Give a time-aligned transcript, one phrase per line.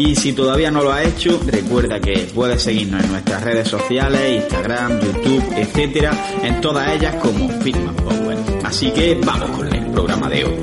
[0.00, 4.42] Y si todavía no lo has hecho, recuerda que puedes seguirnos en nuestras redes sociales,
[4.44, 6.12] Instagram, YouTube, etcétera,
[6.44, 8.38] en todas ellas como Fitman Power.
[8.64, 10.56] Así que vamos con el programa de hoy.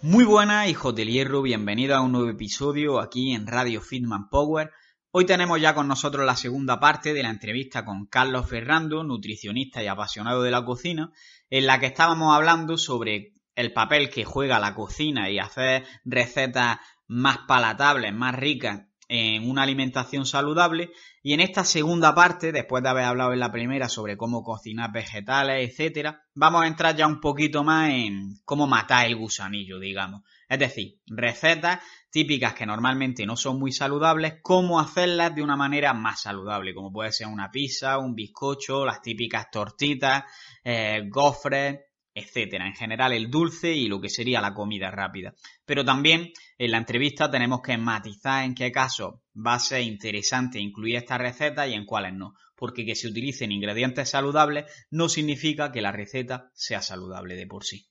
[0.00, 4.70] Muy buenas, hijos del hierro, bienvenidos a un nuevo episodio aquí en Radio Fitman Power.
[5.10, 9.82] Hoy tenemos ya con nosotros la segunda parte de la entrevista con Carlos Ferrando, nutricionista
[9.82, 11.12] y apasionado de la cocina,
[11.50, 16.78] en la que estábamos hablando sobre el papel que juega la cocina y hacer recetas
[17.06, 20.92] más palatables, más ricas en una alimentación saludable.
[21.20, 24.92] Y en esta segunda parte, después de haber hablado en la primera sobre cómo cocinar
[24.92, 30.22] vegetales, etcétera, vamos a entrar ya un poquito más en cómo matar el gusanillo, digamos.
[30.48, 35.92] Es decir, recetas típicas que normalmente no son muy saludables, cómo hacerlas de una manera
[35.92, 40.22] más saludable, como puede ser una pizza, un bizcocho, las típicas tortitas,
[40.62, 41.80] eh, gofres,
[42.14, 42.66] etcétera.
[42.66, 45.34] En general el dulce y lo que sería la comida rápida.
[45.64, 50.58] Pero también en la entrevista tenemos que matizar en qué casos va a ser interesante
[50.58, 52.34] incluir esta receta y en cuáles no.
[52.56, 57.64] Porque que se utilicen ingredientes saludables no significa que la receta sea saludable de por
[57.64, 57.86] sí.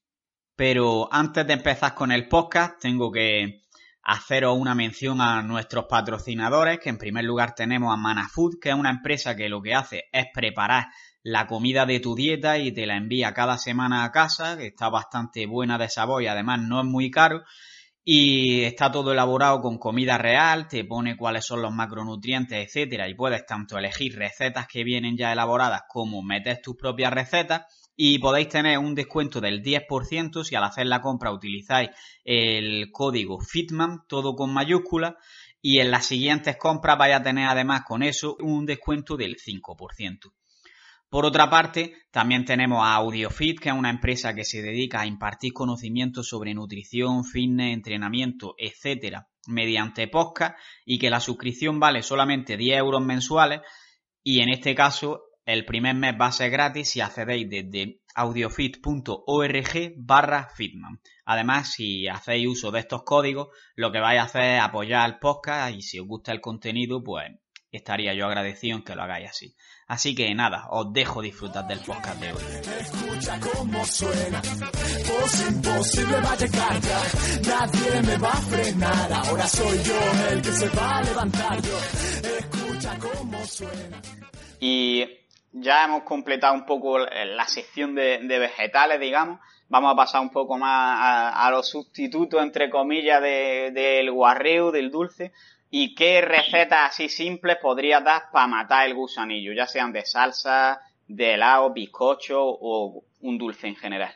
[0.55, 3.61] Pero antes de empezar con el podcast, tengo que
[4.03, 8.75] haceros una mención a nuestros patrocinadores, que en primer lugar tenemos a Manafood, que es
[8.75, 10.87] una empresa que lo que hace es preparar
[11.23, 14.89] la comida de tu dieta y te la envía cada semana a casa, que está
[14.89, 17.43] bastante buena de sabor y además no es muy caro.
[18.03, 23.13] Y está todo elaborado con comida real, te pone cuáles son los macronutrientes, etcétera, y
[23.13, 27.65] puedes tanto elegir recetas que vienen ya elaboradas como meter tus propias recetas
[27.95, 31.89] y podéis tener un descuento del 10% si al hacer la compra utilizáis
[32.23, 35.15] el código FITMAN, todo con mayúsculas,
[35.61, 40.31] y en las siguientes compras vais a tener además con eso un descuento del 5%.
[41.09, 45.07] Por otra parte, también tenemos a AudioFit, que es una empresa que se dedica a
[45.07, 50.55] impartir conocimientos sobre nutrición, fitness, entrenamiento, etcétera, mediante podcast
[50.85, 53.61] y que la suscripción vale solamente 10 euros mensuales
[54.23, 59.93] y en este caso el primer mes va a ser gratis si accedéis desde audiofit.org
[59.97, 61.01] barra fitman.
[61.25, 65.17] Además, si hacéis uso de estos códigos, lo que vais a hacer es apoyar al
[65.17, 67.31] podcast y si os gusta el contenido, pues
[67.71, 69.55] estaría yo agradecido en que lo hagáis así.
[69.89, 72.43] Así que nada, os dejo disfrutar del podcast de hoy.
[72.79, 74.39] Escucha cómo suena,
[75.49, 77.01] imposible va a llegar ya,
[77.49, 81.61] nadie me va a frenar, ahora soy yo el que se va a levantar.
[81.63, 81.77] Yo,
[82.37, 83.99] escucha cómo suena.
[84.59, 85.05] Y
[85.53, 89.39] ya hemos completado un poco la sección de, vegetales, digamos,
[89.69, 95.31] vamos a pasar un poco más a, los sustitutos, entre comillas, del guarreo, del dulce,
[95.71, 99.53] ¿Y qué recetas así simples podrías dar para matar el gusanillo?
[99.53, 104.13] Ya sean de salsa, de helado, bizcocho o un dulce en general.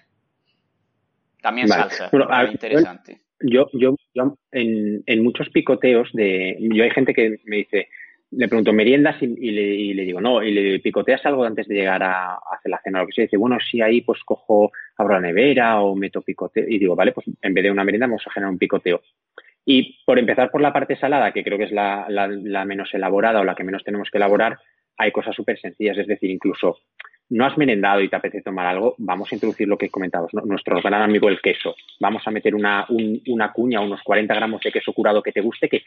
[1.41, 2.09] También salsa,
[2.49, 3.21] interesante.
[3.41, 7.89] Yo, yo, yo en, en, muchos picoteos de, yo hay gente que me dice,
[8.31, 12.35] le pregunto meriendas y, le, digo, no, y le picoteas algo antes de llegar a,
[12.35, 15.81] hacer la cena, lo que sea, dice, bueno, si ahí pues cojo, abro la nevera
[15.81, 18.51] o meto picoteo, y digo, vale, pues en vez de una merienda vamos a generar
[18.51, 19.01] un picoteo.
[19.65, 23.43] Y por empezar por la parte salada, que creo que es la, menos elaborada o
[23.43, 24.59] la que menos tenemos que elaborar,
[24.97, 25.97] hay cosas súper sencillas.
[25.97, 26.79] Es decir, incluso
[27.29, 30.81] no has merendado y te apetece tomar algo, vamos a introducir lo que comentabas, nuestro
[30.81, 31.75] gran amigo el queso.
[31.99, 32.85] Vamos a meter una,
[33.27, 35.83] una cuña, unos 40 gramos de queso curado que te guste, que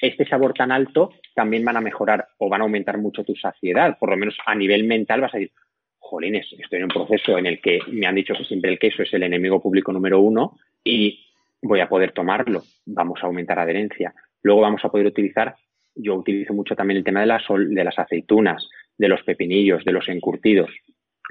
[0.00, 3.98] este sabor tan alto también van a mejorar o van a aumentar mucho tu saciedad.
[3.98, 5.52] Por lo menos a nivel mental vas a decir,
[5.98, 9.02] jolines, estoy en un proceso en el que me han dicho que siempre el queso
[9.02, 11.27] es el enemigo público número uno y
[11.62, 14.14] voy a poder tomarlo, vamos a aumentar adherencia.
[14.42, 15.54] Luego vamos a poder utilizar,
[15.94, 19.84] yo utilizo mucho también el tema de, la sol, de las aceitunas, de los pepinillos,
[19.84, 20.70] de los encurtidos,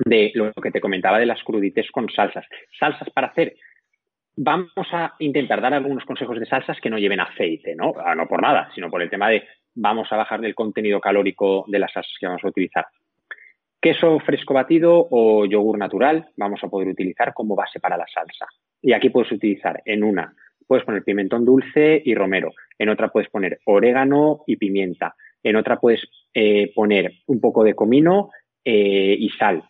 [0.05, 2.45] de lo que te comentaba de las crudites con salsas.
[2.77, 3.55] Salsas para hacer.
[4.35, 7.93] Vamos a intentar dar algunos consejos de salsas que no lleven aceite, ¿no?
[8.05, 9.43] Ah, no por nada, sino por el tema de
[9.73, 12.85] vamos a bajar del contenido calórico de las salsas que vamos a utilizar.
[13.87, 18.45] Queso fresco batido o yogur natural vamos a poder utilizar como base para la salsa.
[18.81, 20.33] Y aquí puedes utilizar en una,
[20.67, 25.79] puedes poner pimentón dulce y romero, en otra puedes poner orégano y pimienta, en otra
[25.79, 28.29] puedes eh, poner un poco de comino
[28.65, 29.63] eh, y sal.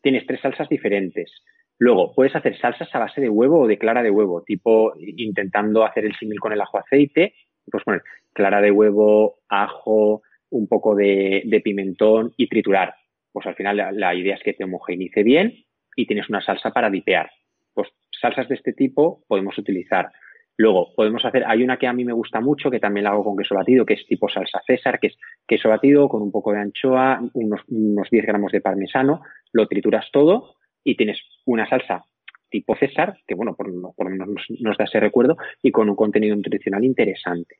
[0.00, 1.32] Tienes tres salsas diferentes.
[1.76, 5.84] Luego, puedes hacer salsas a base de huevo o de clara de huevo, tipo intentando
[5.84, 7.34] hacer el símil con el ajo aceite,
[7.68, 12.94] Puedes poner clara de huevo, ajo, un poco de, pimentón y triturar.
[13.34, 15.64] Pues al final la, idea es que te homogeneice bien
[15.96, 17.28] y tienes una salsa para dipear.
[17.74, 20.12] Pues salsas de este tipo podemos utilizar.
[20.56, 23.24] Luego, podemos hacer, hay una que a mí me gusta mucho, que también la hago
[23.24, 26.52] con queso batido, que es tipo salsa César, que es queso batido con un poco
[26.52, 29.22] de anchoa, unos, unos 10 gramos de parmesano,
[29.52, 30.54] lo trituras todo
[30.84, 32.04] y tienes una salsa
[32.50, 34.28] tipo César, que bueno, por, lo menos
[34.60, 37.56] nos, da ese recuerdo, y con un contenido nutricional interesante.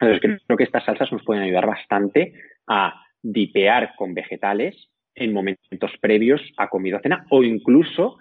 [0.00, 2.32] Entonces creo que estas salsas nos pueden ayudar bastante
[2.66, 8.18] a dipear con vegetales en momentos previos a comida cena, o incluso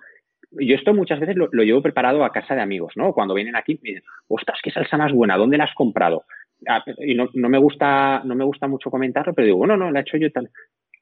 [0.52, 3.14] yo esto muchas veces lo, llevo preparado a casa de amigos, ¿no?
[3.14, 6.24] Cuando vienen aquí me dicen, ostras, qué salsa más buena, ¿dónde la has comprado?
[6.68, 9.92] Ah, y no, no, me gusta, no me gusta mucho comentarlo, pero digo, bueno, no,
[9.92, 10.50] la he hecho yo tal.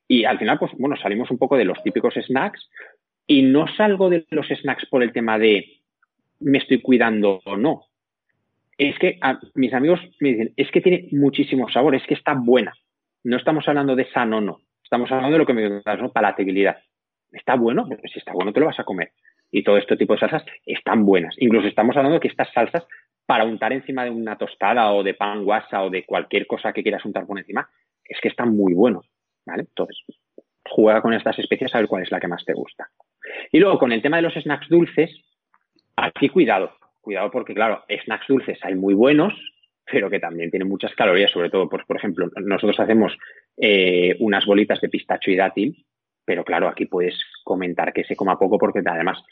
[0.08, 2.70] Y al final, pues bueno, salimos un poco de los típicos snacks
[3.26, 5.66] y no salgo de los snacks por el tema de
[6.40, 7.86] me estoy cuidando o no.
[8.78, 9.20] Es que
[9.56, 12.74] mis amigos me dicen, es que tiene muchísimo sabor, es que está buena.
[13.24, 14.62] No estamos hablando de sano no.
[14.88, 16.14] Estamos hablando de lo que me das, ¿no?
[16.14, 16.78] Palatabilidad.
[17.34, 19.12] Está bueno, si está bueno te lo vas a comer.
[19.52, 21.36] Y todo este tipo de salsas están buenas.
[21.40, 22.88] Incluso estamos hablando de que estas salsas,
[23.26, 26.84] para untar encima de una tostada o de pan guasa o de cualquier cosa que
[26.84, 27.70] quieras untar por encima,
[28.06, 29.06] es que están muy buenos.
[29.46, 29.64] ¿Vale?
[29.64, 29.98] Entonces,
[30.70, 32.88] juega con estas especies a ver cuál es la que más te gusta.
[33.52, 35.12] Y luego, con el tema de los snacks dulces,
[35.98, 36.72] aquí cuidado.
[37.02, 39.34] Cuidado porque, claro, snacks dulces hay muy buenos,
[39.90, 43.18] pero que también tienen muchas calorías, sobre todo, pues, por ejemplo, nosotros hacemos
[43.56, 45.86] eh, unas bolitas de pistacho y dátil,
[46.26, 49.24] pero claro, aquí puedes comentar que se coma poco porque además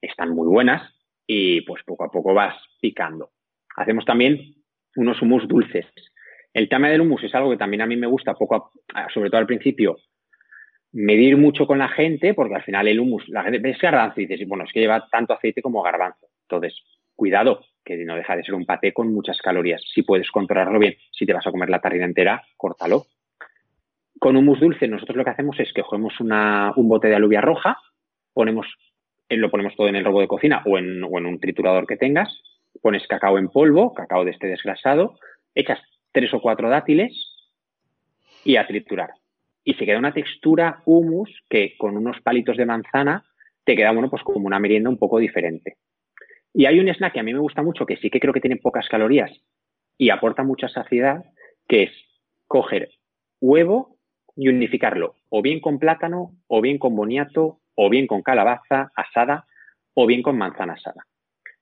[0.00, 0.94] están muy buenas
[1.26, 3.30] y pues poco a poco vas picando.
[3.76, 4.54] Hacemos también
[4.96, 5.86] unos humus dulces.
[6.52, 8.72] El tema del humus es algo que también a mí me gusta, poco
[9.12, 9.96] sobre todo al principio,
[10.92, 14.26] medir mucho con la gente, porque al final el humus, la gente ves garbanzo y
[14.26, 16.28] dices, bueno, es que lleva tanto aceite como garbanzo.
[16.42, 16.80] Entonces,
[17.16, 19.82] cuidado, que no deja de ser un paté con muchas calorías.
[19.92, 23.06] Si puedes controlarlo bien, si te vas a comer la tarrina entera, córtalo.
[24.18, 27.78] Con humus dulce, nosotros lo que hacemos es que cogemos un bote de alubia roja,
[28.32, 28.66] ponemos,
[29.28, 31.86] eh, lo ponemos todo en el robo de cocina o en, o en un triturador
[31.86, 32.42] que tengas,
[32.80, 35.18] pones cacao en polvo, cacao de este desgrasado,
[35.54, 35.80] echas
[36.12, 37.12] tres o cuatro dátiles
[38.44, 39.10] y a triturar
[39.64, 43.24] y se queda una textura humus que con unos palitos de manzana
[43.64, 45.78] te queda, bueno, pues como una merienda un poco diferente.
[46.54, 48.40] Y hay un snack que a mí me gusta mucho, que sí que creo que
[48.40, 49.30] tiene pocas calorías
[49.98, 51.24] y aporta mucha saciedad,
[51.68, 51.92] que es
[52.46, 52.90] coger
[53.40, 53.96] huevo
[54.36, 59.46] y unificarlo, o bien con plátano, o bien con boniato, o bien con calabaza asada,
[59.94, 61.06] o bien con manzana asada.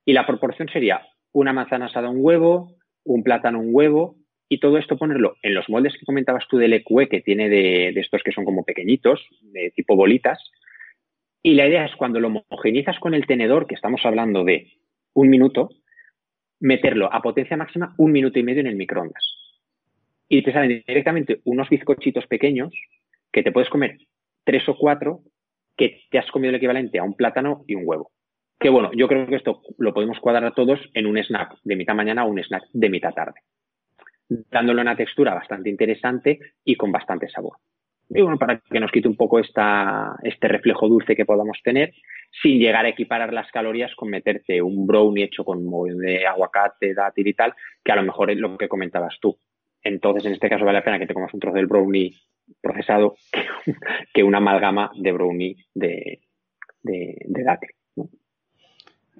[0.04, 1.02] Y la proporción sería
[1.32, 4.16] una manzana asada un huevo, un plátano un huevo,
[4.48, 7.88] y todo esto ponerlo en los moldes que comentabas tú del EQE, que tiene de,
[7.88, 10.38] estos que son como pequeñitos, de tipo bolitas.
[11.42, 14.70] Y la idea es cuando lo homogenizas con el tenedor, que estamos hablando de
[15.14, 15.70] un minuto,
[16.60, 19.24] meterlo a potencia máxima un minuto y medio en el microondas.
[20.28, 22.72] Y te salen directamente unos bizcochitos pequeños
[23.30, 23.98] que te puedes comer
[24.44, 25.20] tres o cuatro
[25.76, 28.10] que te has comido el equivalente a un plátano y un huevo.
[28.58, 31.76] Que bueno, yo creo que esto lo podemos cuadrar a todos en un snack de
[31.76, 33.40] mitad mañana o un snack de mitad tarde
[34.50, 37.56] dándole una textura bastante interesante y con bastante sabor.
[38.08, 41.92] Y bueno, para que nos quite un poco esta, este reflejo dulce que podamos tener,
[42.40, 45.62] sin llegar a equiparar las calorías con meterte un brownie hecho con
[45.98, 49.36] de aguacate, dátil y tal, que a lo mejor es lo que comentabas tú.
[49.82, 52.14] Entonces, en este caso vale la pena que te comas un trozo del brownie
[52.60, 53.16] procesado
[54.14, 56.20] que una amalgama de brownie de,
[56.82, 57.70] de, dátil.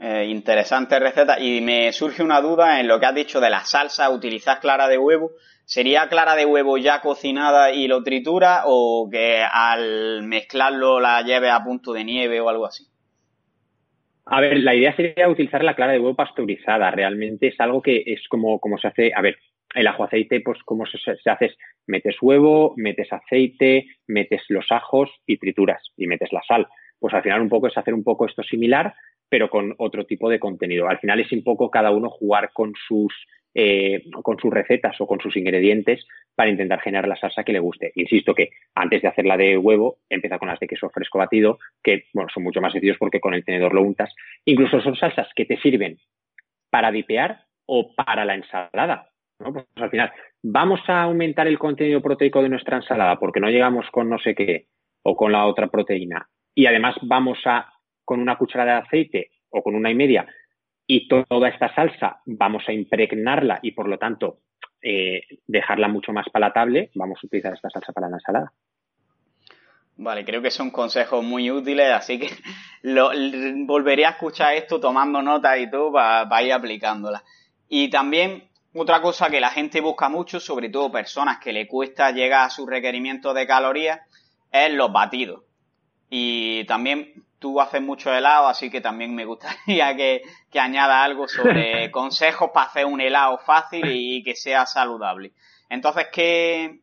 [0.00, 1.38] Eh, interesante receta.
[1.38, 4.88] Y me surge una duda en lo que has dicho de la salsa, utilizar clara
[4.88, 5.32] de huevo.
[5.64, 11.50] ¿Sería clara de huevo ya cocinada y lo tritura o que al mezclarlo la lleve
[11.50, 12.91] a punto de nieve o algo así?
[14.24, 16.90] A ver, la idea sería utilizar la clara de huevo pasteurizada.
[16.90, 19.12] Realmente es algo que es como, como se hace.
[19.14, 19.36] A ver,
[19.74, 20.98] el ajo aceite, pues como se,
[21.28, 26.68] hace es metes huevo, metes aceite, metes los ajos y trituras y metes la sal.
[26.98, 28.94] Pues al final un poco es hacer un poco esto similar,
[29.28, 30.88] pero con otro tipo de contenido.
[30.88, 33.12] Al final es un poco cada uno jugar con sus,
[33.54, 37.58] eh, con sus recetas o con sus ingredientes para intentar generar la salsa que le
[37.58, 37.92] guste.
[37.94, 42.04] Insisto que antes de hacerla de huevo, empieza con las de queso fresco batido, que
[42.14, 44.14] bueno, son mucho más sencillos porque con el tenedor lo untas.
[44.44, 45.98] Incluso son salsas que te sirven
[46.70, 49.10] para dipear o para la ensalada.
[49.36, 53.90] Pues al final, vamos a aumentar el contenido proteico de nuestra ensalada porque no llegamos
[53.90, 54.66] con no sé qué
[55.02, 56.28] o con la otra proteína.
[56.54, 57.72] Y además vamos a
[58.04, 60.26] con una cucharada de aceite o con una y media
[60.86, 64.38] y toda esta salsa vamos a impregnarla y por lo tanto
[64.82, 68.52] eh, dejarla mucho más palatable, vamos a utilizar esta salsa para la ensalada.
[69.96, 72.30] Vale, creo que son consejos muy útiles, así que
[72.82, 73.10] lo,
[73.66, 77.22] volveré a escuchar esto tomando nota y todo para, ir aplicándola.
[77.68, 82.10] Y también Otra cosa que la gente busca mucho, sobre todo personas que le cuesta
[82.10, 84.00] llegar a su requerimiento de calorías,
[84.50, 85.42] es los batidos.
[86.08, 91.28] Y también tú haces mucho helado, así que también me gustaría que, que añada algo
[91.28, 95.32] sobre consejos para hacer un helado fácil y que sea saludable.
[95.68, 96.80] Entonces, ¿qué,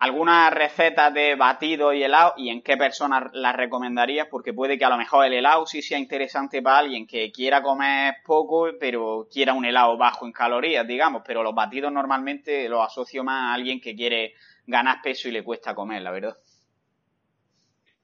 [0.00, 4.84] algunas recetas de batido y helado y en qué personas las recomendarías porque puede que
[4.84, 9.28] a lo mejor el helado sí sea interesante para alguien que quiera comer poco pero
[9.30, 11.22] quiera un helado bajo en calorías digamos.
[11.24, 14.32] Pero los batidos normalmente los asocio más a alguien que quiere
[14.66, 16.36] ganar peso y le cuesta comer la verdad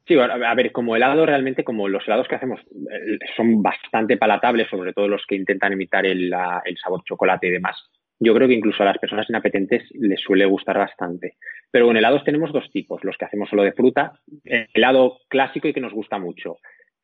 [0.06, 4.68] Sí, a ver, como helado realmente, como los helados que hacemos eh, son bastante palatables,
[4.68, 6.32] sobre todo los que intentan imitar el,
[6.64, 7.76] el sabor chocolate y demás,
[8.18, 11.34] yo creo que incluso a las personas inapetentes les suele gustar bastante.
[11.70, 14.12] Pero en helados tenemos dos tipos, los que hacemos solo de fruta,
[14.44, 16.56] helado clásico y que nos gusta mucho.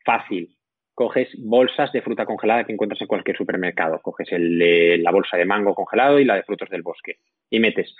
[0.04, 0.56] Fácil.
[0.94, 4.00] Coges bolsas de fruta congelada que encuentras en cualquier supermercado.
[4.00, 7.16] Coges el, la bolsa de mango congelado y la de frutos del bosque.
[7.50, 7.94] Y metes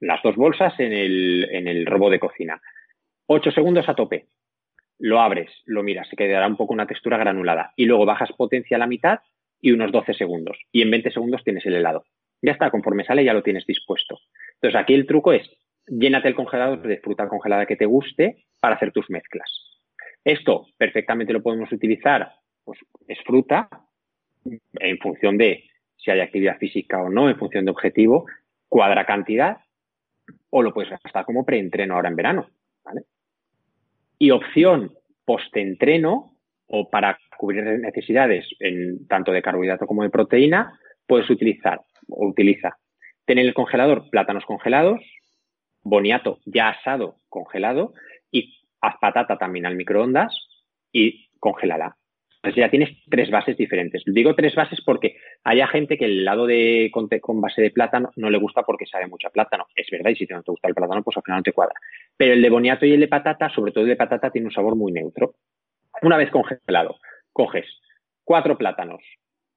[0.00, 2.60] las dos bolsas en el, en el robot de cocina.
[3.34, 4.26] Ocho segundos a tope.
[4.98, 7.72] Lo abres, lo miras, se quedará un poco una textura granulada.
[7.76, 9.20] Y luego bajas potencia a la mitad
[9.58, 10.58] y unos 12 segundos.
[10.70, 12.04] Y en 20 segundos tienes el helado.
[12.42, 14.18] Ya está, conforme sale ya lo tienes dispuesto.
[14.56, 15.50] Entonces aquí el truco es,
[15.86, 19.50] llénate el congelador de fruta congelada que te guste para hacer tus mezclas.
[20.22, 22.32] Esto perfectamente lo podemos utilizar,
[22.64, 23.70] pues es fruta,
[24.74, 28.26] en función de si hay actividad física o no, en función de objetivo,
[28.68, 29.56] cuadra cantidad,
[30.50, 32.46] o lo puedes gastar como preentreno ahora en verano.
[34.22, 34.92] Y opción
[35.24, 36.36] postentreno,
[36.68, 42.78] o para cubrir necesidades en, tanto de carbohidrato como de proteína, puedes utilizar o utiliza
[43.24, 45.00] tener el congelador plátanos congelados,
[45.82, 47.94] boniato ya asado congelado
[48.30, 50.32] y haz patata también al microondas
[50.92, 51.96] y congélala.
[52.42, 54.02] Entonces ya tienes tres bases diferentes.
[54.04, 58.30] Digo tres bases porque haya gente que el helado de, con, base de plátano no
[58.30, 59.66] le gusta porque sabe mucho a plátano.
[59.76, 61.74] Es verdad, y si no te gusta el plátano, pues al final no te cuadra.
[62.16, 64.52] Pero el de boniato y el de patata, sobre todo el de patata, tiene un
[64.52, 65.36] sabor muy neutro.
[66.02, 66.96] Una vez congelado,
[67.32, 67.66] coges
[68.24, 69.04] cuatro plátanos,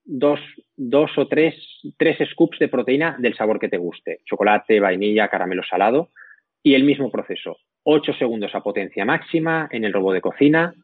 [0.04, 0.38] dos,
[0.76, 1.56] dos o tres,
[1.96, 4.20] tres scoops de proteína del sabor que te guste.
[4.24, 6.10] Chocolate, vainilla, caramelo salado.
[6.62, 7.58] Y el mismo proceso.
[7.82, 10.74] Ocho segundos a potencia máxima en el robot de cocina.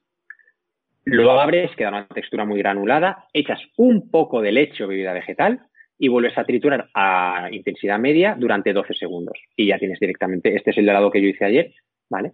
[1.05, 3.27] Lo abres, queda una textura muy granulada.
[3.33, 5.61] Echas un poco de leche o bebida vegetal
[5.99, 9.39] y vuelves a triturar a intensidad media durante 12 segundos.
[9.57, 11.75] Y ya tienes directamente, este es el helado que yo hice ayer,
[12.09, 12.33] ¿vale?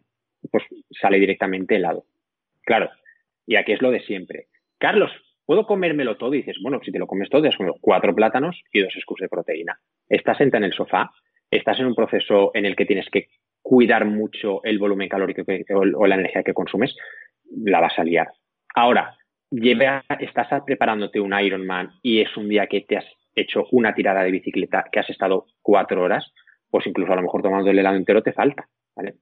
[0.51, 2.05] Pues sale directamente helado.
[2.63, 2.91] Claro,
[3.47, 4.47] y aquí es lo de siempre.
[4.79, 5.11] Carlos,
[5.49, 6.35] ¿Puedo comérmelo todo?
[6.35, 9.23] Y dices, bueno, si te lo comes todo, has comido cuatro plátanos y dos scoops
[9.23, 9.81] de proteína.
[10.07, 11.11] Estás sentado en el sofá,
[11.51, 13.29] estás en un proceso en el que tienes que
[13.63, 15.45] cuidar mucho el volumen calórico
[15.75, 16.95] o, la energía que consumes,
[17.51, 18.29] la vas a liar.
[18.75, 19.17] Ahora,
[20.21, 24.31] estás preparándote un Ironman y es un día que te has hecho una tirada de
[24.31, 26.33] bicicleta que has estado cuatro horas,
[26.71, 29.15] pues incluso a lo mejor tomando el helado entero te falta, ¿vale?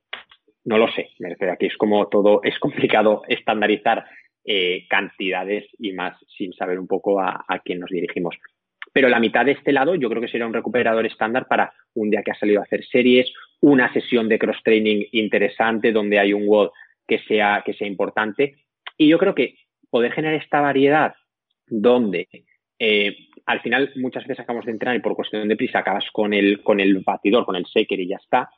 [0.65, 1.11] No lo sé,
[1.51, 4.05] aquí es como todo, es complicado estandarizar
[4.45, 8.37] eh, cantidades y más sin saber un poco a, quién nos dirigimos.
[8.93, 12.11] Pero la mitad de este lado yo creo que sería un recuperador estándar para un
[12.11, 16.47] día que ha salido a hacer series, una sesión de cross-training interesante donde hay un
[16.47, 16.71] WOD
[17.07, 18.57] que sea, que sea importante.
[18.97, 19.55] Y yo creo que
[19.91, 21.15] poder generar esta variedad
[21.67, 22.29] donde
[22.79, 26.33] eh, al final muchas veces acabamos de entrenar y por cuestión de prisa acabas con
[26.33, 28.51] el, con el batidor, con el shaker y ya está,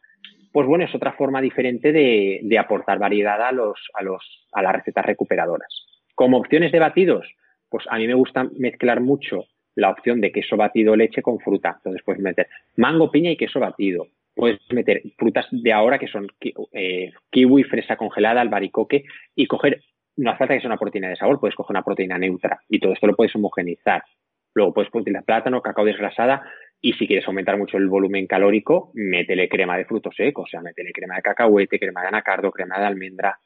[0.53, 4.73] pues bueno, es otra forma diferente de, aportar variedad a, los, a, los, a las
[4.73, 5.69] recetas recuperadoras.
[6.15, 7.27] Como opciones de batidos,
[7.69, 11.75] pues a mí me gusta mezclar mucho la opción de queso batido leche con fruta.
[11.77, 14.09] Entonces puedes meter mango, piña y queso batido.
[14.35, 16.27] Puedes meter frutas de ahora que son
[16.73, 19.05] eh, kiwi, fresa congelada, albaricoque
[19.35, 19.83] y coger,
[20.19, 22.81] no hace falta que sea una proteína de sabor, puedes coger una proteína neutra y
[22.81, 24.03] todo esto lo puedes homogenizar.
[24.55, 26.43] Luego puedes utilizar plátano, cacao desgrasada
[26.81, 30.61] y si quieres aumentar mucho el volumen calórico, métele crema de frutos secos, o sea,
[30.61, 33.39] métele crema de cacahuete, crema de anacardo, crema de almendra.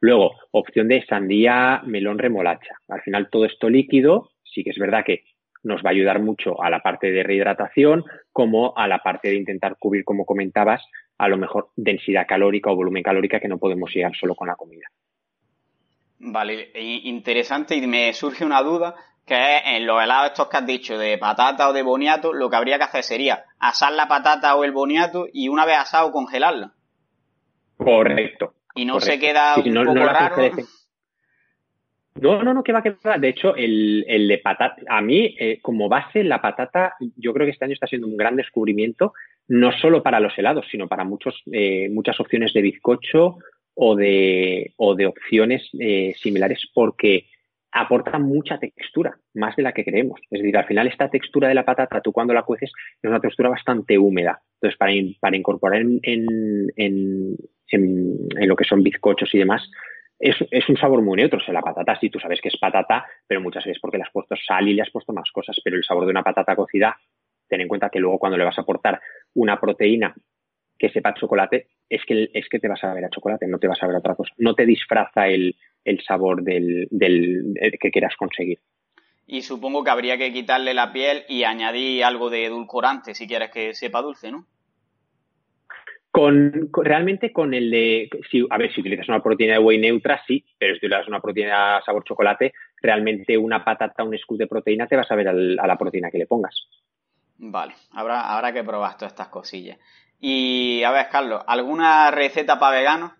[0.00, 2.76] Luego, opción de sandía, melón, remolacha.
[2.88, 5.24] Al final, todo esto líquido, sí que es verdad que
[5.64, 9.36] nos va a ayudar mucho a la parte de rehidratación, como a la parte de
[9.36, 10.84] intentar cubrir, como comentabas,
[11.18, 14.54] a lo mejor densidad calórica o volumen calórica que no podemos llegar solo con la
[14.54, 14.86] comida.
[16.18, 16.70] Vale,
[17.04, 18.94] interesante y me surge una duda
[19.26, 22.48] que es en los helados estos que has dicho de patata o de boniato, lo
[22.48, 26.12] que habría que hacer sería asar la patata o el boniato y una vez asado
[26.12, 26.72] congelarla.
[27.76, 28.54] Correcto.
[28.74, 30.36] Y no se queda un poco raro.
[32.20, 33.20] No, no, no, que va a quedar.
[33.20, 37.46] De hecho, el, el de patata, a mí, eh, como base, la patata, yo creo
[37.46, 39.12] que este año está siendo un gran descubrimiento,
[39.48, 43.38] no solo para los helados, sino para muchos, eh, muchas opciones de bizcocho
[43.76, 47.26] o de, o de opciones eh, similares, porque
[47.70, 50.18] aporta mucha textura, más de la que creemos.
[50.30, 53.20] Es decir, al final esta textura de la patata, tú cuando la cueces, es una
[53.20, 54.40] textura bastante húmeda.
[54.54, 56.26] Entonces, para, para incorporar en, en,
[56.76, 57.36] en,
[57.68, 59.70] en, lo que son bizcochos y demás,
[60.18, 61.38] es, es, un sabor muy neutro.
[61.38, 64.04] O sea, la patata sí, tú sabes que es patata, pero muchas veces porque le
[64.04, 65.60] has puesto sal y le has puesto más cosas.
[65.62, 66.96] Pero el sabor de una patata cocida,
[67.46, 68.98] ten en cuenta que luego cuando le vas a aportar
[69.34, 70.14] una proteína
[70.78, 73.68] que sepa chocolate, es que, es que te vas a ver a chocolate, no te
[73.68, 74.32] vas a ver a otra cosa.
[74.38, 78.58] No te disfraza el, el sabor del, del, que quieras conseguir.
[79.26, 83.50] Y supongo que habría que quitarle la piel y añadir algo de edulcorante si quieres
[83.50, 84.46] que sepa dulce, ¿no?
[86.10, 90.22] Con, realmente con el de, si, a ver, si utilizas una proteína de whey neutra,
[90.26, 94.86] sí, pero si utilizas una proteína sabor chocolate, realmente una patata, un scoop de proteína
[94.86, 96.68] te vas a ver a la proteína que le pongas.
[97.38, 99.78] Vale, habrá, habrá que probar todas estas cosillas.
[100.20, 103.12] Y a ver, Carlos, ¿alguna receta para veganos?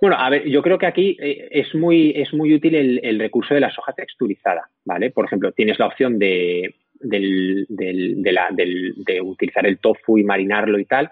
[0.00, 3.54] Bueno, a ver, yo creo que aquí eh, es muy, es muy útil el, recurso
[3.54, 5.10] de la soja texturizada, ¿vale?
[5.10, 10.24] Por ejemplo, tienes la opción de, del, del, de, la, de utilizar el tofu y
[10.24, 11.10] marinarlo y tal.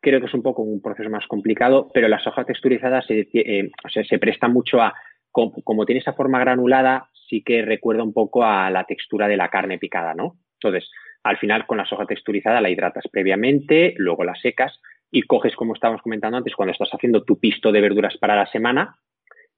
[0.00, 3.70] Creo que es un poco un proceso más complicado, pero la soja texturizada se, eh,
[3.84, 4.94] o sea, se presta mucho a,
[5.30, 9.38] como, como, tiene esa forma granulada, sí que recuerda un poco a la textura de
[9.38, 10.36] la carne picada, ¿no?
[10.60, 10.90] Entonces,
[11.22, 15.74] al final, con la soja texturizada la hidratas previamente, luego la secas y coges, como
[15.74, 18.96] estábamos comentando antes, cuando estás haciendo tu pisto de verduras para la semana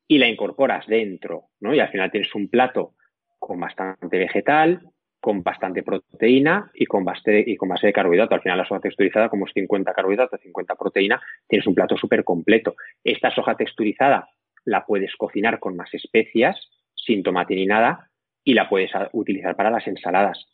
[0.06, 1.74] y la incorporas dentro, ¿no?
[1.74, 2.94] Y al final tienes un plato
[3.38, 4.82] con bastante vegetal,
[5.20, 8.34] con bastante proteína y con base, y con base de carbohidrato.
[8.34, 12.24] Al final la soja texturizada, como es 50 carbohidratos, 50 proteína, tienes un plato súper
[12.24, 12.76] completo.
[13.02, 14.28] Esta soja texturizada
[14.64, 18.10] la puedes cocinar con más especias, sin tomate ni nada,
[18.44, 20.46] y la puedes utilizar para las ensaladas.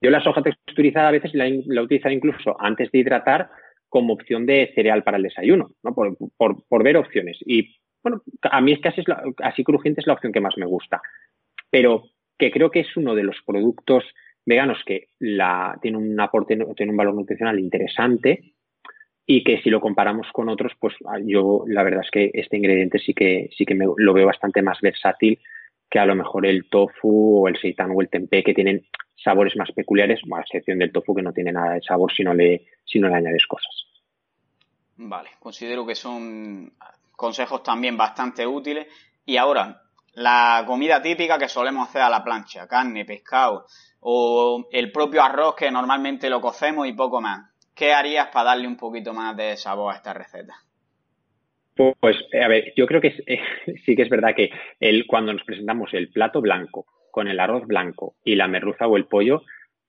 [0.00, 3.50] Yo la soja texturizada a veces la, la he incluso antes de hidratar
[3.88, 5.94] como opción de cereal para el desayuno, ¿no?
[5.94, 7.38] por, por, ver opciones.
[7.46, 9.06] Y bueno, a mí es que así, es
[9.42, 11.00] así crujiente es la opción que más me gusta.
[11.70, 12.04] Pero
[12.38, 14.04] que creo que es uno de los productos
[14.44, 18.54] veganos que la, tiene un aporte, tiene un valor nutricional interesante
[19.26, 22.98] y que si lo comparamos con otros, pues yo la verdad es que este ingrediente
[22.98, 25.40] sí que, sí que me, lo veo bastante más versátil
[25.88, 29.56] que a lo mejor el tofu o el seitan o el tempeh que tienen sabores
[29.56, 32.66] más peculiares, a excepción del tofu que no tiene nada de sabor si no le,
[32.84, 33.74] si no le añades cosas.
[34.96, 36.72] Vale, considero que son
[37.14, 38.86] consejos también bastante útiles.
[39.24, 39.82] Y ahora,
[40.14, 43.66] la comida típica que solemos hacer a la plancha, carne, pescado
[44.00, 47.50] o el propio arroz que normalmente lo cocemos y poco más.
[47.74, 50.54] ¿Qué harías para darle un poquito más de sabor a esta receta?
[51.76, 53.14] Pues, a ver, yo creo que
[53.84, 54.50] sí que es verdad que
[55.06, 59.06] cuando nos presentamos el plato blanco con el arroz blanco y la merluza o el
[59.06, 59.42] pollo,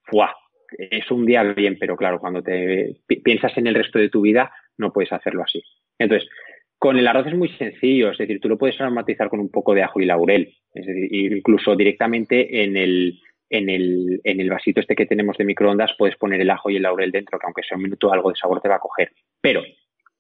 [0.04, 0.34] ¡fuah!
[0.78, 4.52] es un día bien, pero claro, cuando te piensas en el resto de tu vida,
[4.78, 5.64] no puedes hacerlo así.
[5.98, 6.30] Entonces,
[6.78, 9.74] con el arroz es muy sencillo, es decir, tú lo puedes aromatizar con un poco
[9.74, 13.20] de ajo y laurel, es decir, incluso directamente en el,
[13.50, 16.76] en el, en el vasito este que tenemos de microondas puedes poner el ajo y
[16.76, 19.12] el laurel dentro, que aunque sea un minuto algo de sabor te va a coger.
[19.42, 19.64] Pero,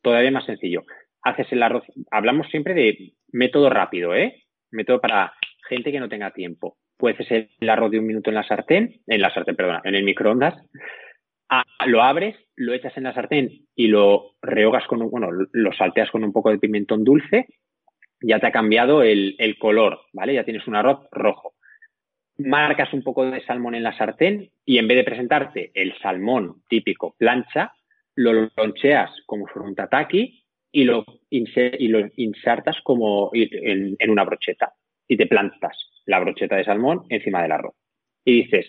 [0.01, 0.84] todavía más sencillo,
[1.21, 4.43] haces el arroz, hablamos siempre de método rápido, ¿eh?
[4.71, 5.34] Método para
[5.67, 6.77] gente que no tenga tiempo.
[6.97, 9.95] Puedes hacer el arroz de un minuto en la sartén, en la sartén, perdona, en
[9.95, 10.56] el microondas,
[11.49, 15.73] Ah, lo abres, lo echas en la sartén y lo rehogas con un, bueno, lo
[15.73, 17.47] salteas con un poco de pimentón dulce,
[18.19, 20.34] ya te ha cambiado el, el color, ¿vale?
[20.34, 21.53] Ya tienes un arroz rojo.
[22.39, 26.63] Marcas un poco de salmón en la sartén y en vez de presentarte el salmón
[26.67, 27.73] típico plancha,
[28.15, 30.43] lo loncheas como un tataki
[30.78, 31.06] y lo,
[32.16, 34.74] insertas como en, en una brocheta
[35.08, 37.74] y te plantas la brocheta de salmón encima del arroz.
[38.24, 38.68] Y dices,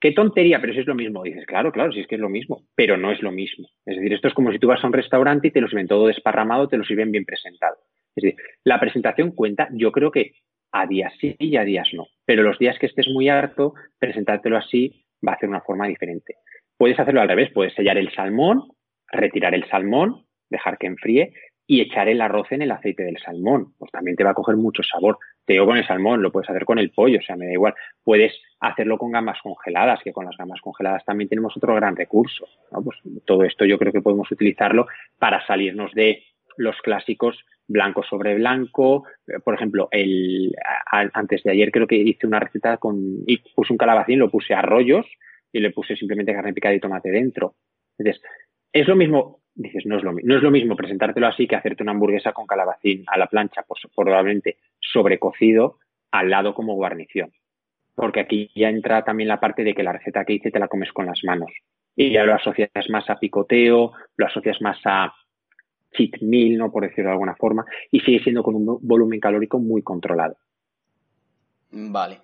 [0.00, 1.22] qué tontería, pero si es lo mismo.
[1.22, 3.68] dices, claro, claro, si es que es lo mismo, pero no es lo mismo.
[3.86, 5.88] Es decir, esto es como si tú vas a un restaurante y te lo sirven
[5.88, 7.76] todo desparramado, te lo sirven bien presentado.
[8.14, 10.32] Es decir, la presentación cuenta, yo creo que
[10.72, 12.08] a días sí y a días no.
[12.26, 16.34] Pero los días que estés muy harto, presentártelo así va a ser una forma diferente.
[16.76, 18.64] Puedes hacerlo al revés, puedes sellar el salmón,
[19.10, 21.32] retirar el salmón, dejar que enfríe
[21.66, 23.74] y echar el arroz en el aceite del salmón.
[23.78, 25.18] Pues también te va a coger mucho sabor.
[25.44, 27.52] Te digo con el salmón, lo puedes hacer con el pollo, o sea, me da
[27.52, 27.74] igual.
[28.04, 32.46] Puedes hacerlo con gambas congeladas, que con las gambas congeladas también tenemos otro gran recurso.
[32.70, 34.86] Pues todo esto yo creo que podemos utilizarlo
[35.18, 36.22] para salirnos de
[36.56, 39.04] los clásicos blanco sobre blanco.
[39.44, 40.54] Por ejemplo, el,
[40.90, 44.54] antes de ayer creo que hice una receta con, y puse un calabacín, lo puse
[44.54, 45.06] a rollos
[45.52, 47.54] y le puse simplemente carne picada y tomate dentro.
[47.98, 48.22] Entonces,
[48.72, 51.82] es lo mismo dices, no es lo, no es lo mismo presentártelo así que hacerte
[51.82, 55.78] una hamburguesa con calabacín a la plancha, pues, probablemente sobrecocido,
[56.12, 57.32] al lado como guarnición.
[57.94, 60.68] Porque aquí ya entra también la parte de que la receta que hice te la
[60.68, 61.50] comes con las manos.
[61.96, 65.14] Y ya lo asocias más a picoteo, lo asocias más a
[65.92, 66.70] cheat meal, ¿no?
[66.70, 70.36] Por decirlo de alguna forma, y sigue siendo con un volumen calórico muy controlado.
[71.70, 72.20] Vale.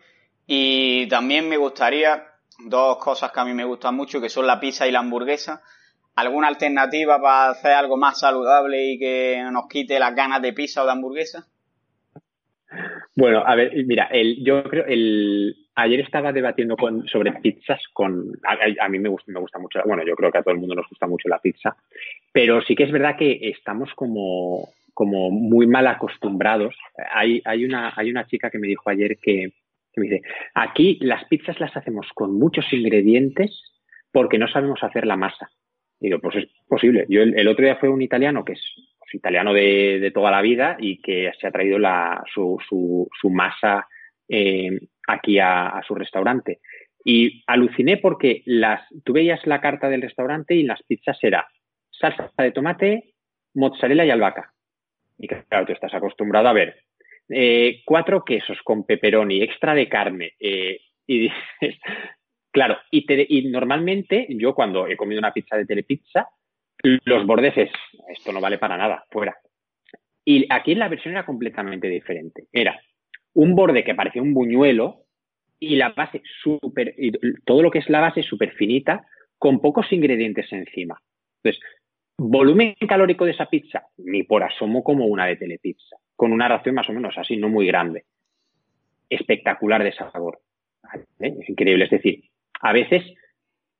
[0.46, 2.22] Y también me gustaría
[2.58, 5.62] dos cosas que a mí me gustan mucho, que son la pizza y la hamburguesa.
[6.14, 10.82] ¿Alguna alternativa para hacer algo más saludable y que nos quite las ganas de pizza
[10.82, 11.46] o de hamburguesa?
[13.16, 18.32] Bueno, a ver, mira, el, yo creo, el, ayer estaba debatiendo con, sobre pizzas con,
[18.44, 20.74] a, mí me gusta, me gusta mucho, bueno, yo creo que a todo el mundo
[20.74, 21.76] nos gusta mucho la pizza,
[22.32, 26.74] pero sí que es verdad que estamos como, como muy mal acostumbrados.
[27.12, 29.52] Hay, hay, una, hay una chica que me dijo ayer que,
[29.92, 30.22] que me dice,
[30.54, 33.62] aquí las pizzas las hacemos con muchos ingredientes
[34.10, 35.50] porque no sabemos hacer la masa.
[36.02, 37.06] Y digo, pues es posible.
[37.08, 38.60] Yo el, otro día fue un italiano que es
[38.98, 43.30] pues, italiano de, toda la vida y que se ha traído la, su, su, su
[43.30, 43.86] masa
[44.28, 46.58] eh, aquí a, su restaurante.
[47.04, 51.46] Y aluciné porque las, tú veías la carta del restaurante y las pizzas era
[51.90, 53.14] salsa de tomate,
[53.54, 54.52] mozzarella y albahaca.
[55.18, 56.82] Y claro, tú estás acostumbrado a ver
[57.28, 60.32] eh, cuatro quesos con pepperoni, extra de carne.
[60.40, 61.78] Eh, y dices,
[62.52, 66.28] claro, y, y, normalmente yo cuando he comido una pizza de telepizza,
[66.82, 67.70] los bordes es,
[68.08, 69.36] esto no vale para nada, fuera.
[70.24, 72.46] Y aquí la versión era completamente diferente.
[72.52, 72.80] Era
[73.34, 75.04] un borde que parecía un buñuelo
[75.58, 76.94] y la base súper,
[77.44, 79.06] todo lo que es la base súper finita,
[79.38, 81.00] con pocos ingredientes encima.
[81.42, 81.62] Entonces,
[82.18, 86.76] volumen calórico de esa pizza, ni por asomo como una de telepizza con una ración
[86.76, 88.04] más o menos así, no muy grande.
[89.10, 90.38] Espectacular de sabor.
[91.18, 91.86] Es increíble.
[91.86, 92.22] Es decir,
[92.62, 93.02] a veces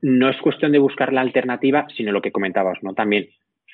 [0.01, 2.93] no es cuestión de buscar la alternativa, sino lo que comentabas, ¿no?
[2.93, 3.29] También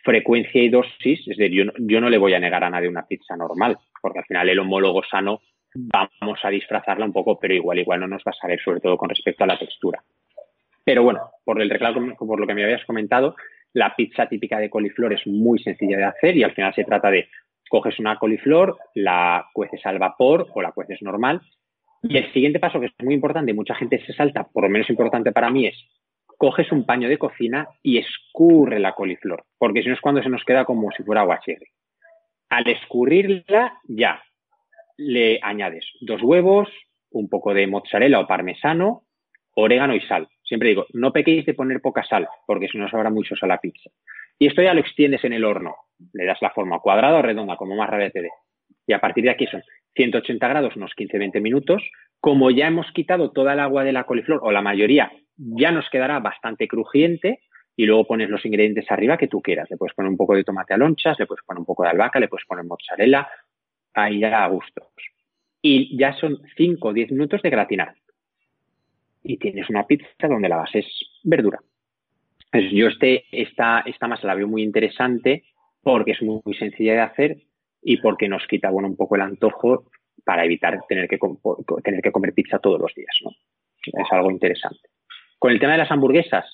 [0.05, 1.27] frecuencia y dosis.
[1.27, 4.27] Es decir, yo no, le voy a negar a nadie una pizza normal, porque al
[4.27, 5.41] final el homólogo sano
[5.75, 8.97] vamos a disfrazarla un poco, pero igual, igual no nos va a saber, sobre todo
[8.97, 10.03] con respecto a la textura.
[10.85, 13.37] Pero bueno, por el reclamo, por lo que me habías comentado,
[13.73, 17.11] la pizza típica de coliflor es muy sencilla de hacer y al final se trata
[17.11, 17.29] de
[17.69, 21.43] coges una coliflor, la cueces al vapor o la cueces normal.
[22.03, 24.89] Y el siguiente paso, que es muy importante, mucha gente se salta, por lo menos
[24.91, 25.77] importante para mí, es
[26.39, 30.29] coges un paño de cocina y escurre la coliflor, porque si no es cuando se
[30.29, 31.67] nos queda como si fuera aguachirri.
[32.49, 34.23] Al escurrirla, ya
[34.97, 36.69] le añades dos huevos,
[37.11, 39.03] un poco de mozzarella o parmesano,
[39.55, 40.29] orégano y sal.
[40.45, 43.59] Siempre digo, no pequéis de poner poca sal, porque si no sabrá mucho a la
[43.59, 43.91] pizza.
[44.39, 45.75] Y esto ya lo extiendes en el horno.
[46.13, 48.31] Le das la forma cuadrada o redonda, como más rabia te dé.
[48.89, 49.63] Y a partir de aquí son
[49.95, 51.83] 180 grados, unos 15-20 minutos.
[52.21, 55.89] Como ya hemos quitado toda el agua de la coliflor, o la mayoría, ya nos
[55.91, 57.41] quedará bastante crujiente.
[57.77, 59.71] Y luego pones los ingredientes arriba que tú quieras.
[59.71, 61.91] Le puedes poner un poco de tomate a lonchas, le puedes poner un poco de
[61.91, 63.29] albahaca, le puedes poner mozzarella.
[63.95, 64.89] Ahí ya a gusto.
[65.61, 67.95] Y ya son 5 o 10 minutos de gratinar.
[69.23, 70.87] Y tienes una pizza donde la base es
[71.23, 71.61] verdura.
[72.51, 75.45] Pues yo este, esta, esta masa la veo muy interesante
[75.83, 77.37] porque es muy, sencilla de hacer
[77.89, 79.91] y porque nos quita bueno, un poco el antojo
[80.23, 81.19] para evitar tener que,
[81.83, 83.17] tener que comer pizza todos los días.
[83.25, 83.31] ¿no?
[83.81, 84.91] Es algo interesante.
[85.39, 86.45] Con el tema de las hamburguesas,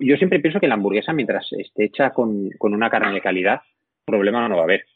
[0.00, 3.60] yo siempre pienso que la hamburguesa, mientras esté hecha con, con una carne de calidad,
[4.06, 4.86] problema no va a haber.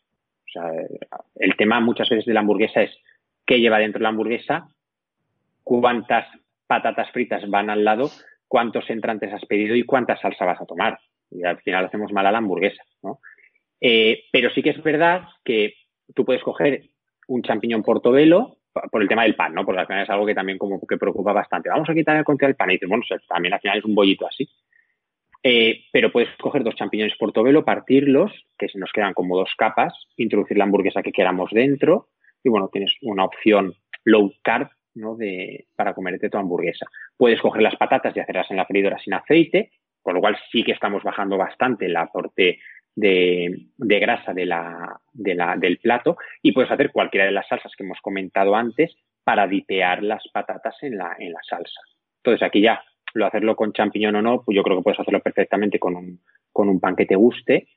[1.34, 2.96] El tema muchas veces de la hamburguesa es
[3.44, 4.68] qué lleva dentro la hamburguesa,
[5.62, 6.26] cuántas
[6.66, 8.10] patatas fritas van al lado
[8.48, 10.98] cuántos entrantes has pedido y cuánta salsa vas a tomar.
[11.30, 12.84] Y al final hacemos mal a la hamburguesa.
[13.86, 15.74] Eh, pero sí que es verdad que
[16.14, 16.84] tú puedes coger
[17.28, 18.56] un champiñón portobelo
[18.90, 19.62] por el tema del pan, ¿no?
[19.66, 21.68] Porque al final es algo que también como que preocupa bastante.
[21.68, 23.94] Vamos a quitar el contenido del pan y dices, bueno, también al final es un
[23.94, 24.48] bollito así.
[25.42, 29.92] Eh, pero puedes coger dos champiñones portobelo, partirlos, que se nos quedan como dos capas,
[30.16, 32.08] introducir la hamburguesa que queramos dentro
[32.42, 35.14] y bueno, tienes una opción low carb ¿no?
[35.14, 36.86] de, para comerte tu hamburguesa.
[37.18, 40.64] Puedes coger las patatas y hacerlas en la freidora sin aceite, con lo cual sí
[40.64, 42.60] que estamos bajando bastante el aporte
[42.96, 47.48] de, de grasa de la, de la, del plato y puedes hacer cualquiera de las
[47.48, 51.80] salsas que hemos comentado antes para dipear las patatas en la, en la salsa.
[52.22, 52.82] Entonces aquí ya
[53.14, 56.20] lo hacerlo con champiñón o no, pues yo creo que puedes hacerlo perfectamente con un,
[56.52, 57.68] con un pan que te guste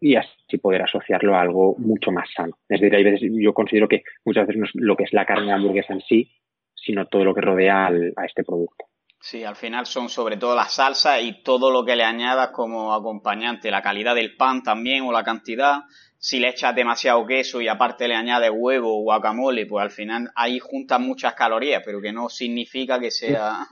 [0.00, 2.58] y así poder asociarlo a algo mucho más sano.
[2.68, 5.24] Es decir, hay veces, yo considero que muchas veces no es lo que es la
[5.24, 6.32] carne de hamburguesa en sí,
[6.74, 8.86] sino todo lo que rodea a este producto.
[9.22, 12.92] Sí, al final son sobre todo la salsa y todo lo que le añadas como
[12.92, 15.82] acompañante, la calidad del pan también o la cantidad.
[16.18, 20.32] Si le echas demasiado queso y aparte le añades huevo o guacamole, pues al final
[20.34, 23.64] ahí juntan muchas calorías, pero que no significa que sea...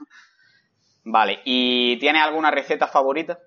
[1.03, 3.37] Vale, ¿y tienes alguna receta favorita?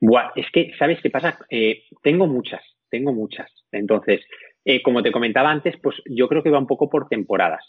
[0.00, 1.38] Buah, es que, ¿sabes qué pasa?
[1.50, 3.50] Eh, tengo muchas, tengo muchas.
[3.70, 4.22] Entonces,
[4.64, 7.62] eh, como te comentaba antes, pues yo creo que va un poco por temporadas.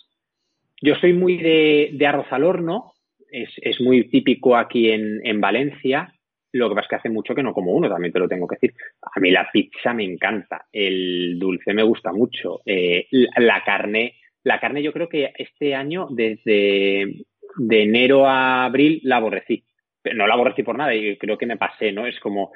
[0.81, 2.93] Yo soy muy de, arroz al horno,
[3.31, 6.13] es, muy típico aquí en, Valencia,
[6.53, 8.47] Lo que pasa es que hace mucho que no como uno, también te lo tengo
[8.47, 8.73] que decir.
[9.01, 14.59] A mí la pizza me encanta, el dulce me gusta mucho, eh, la carne, la
[14.59, 17.25] carne yo creo que este año, desde
[17.57, 19.63] de enero a abril, la aborrecí.
[20.01, 22.07] Pero no la aborrecí por nada y creo que me pasé, ¿no?
[22.07, 22.51] Es como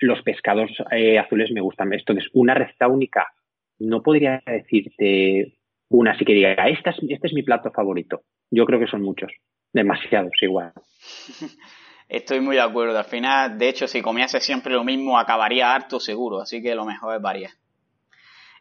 [0.00, 1.92] los pescados eh, azules me gustan.
[1.92, 3.26] Entonces, una receta única,
[3.78, 5.56] no podría decirte
[5.88, 8.22] una así que diga, esta este es mi plato favorito.
[8.50, 9.32] Yo creo que son muchos,
[9.72, 10.72] demasiados igual.
[12.08, 12.98] Estoy muy de acuerdo.
[12.98, 16.40] Al final, de hecho, si comiese siempre lo mismo, acabaría harto seguro.
[16.40, 17.50] Así que lo mejor es variar.